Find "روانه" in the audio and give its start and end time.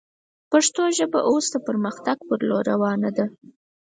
2.71-3.09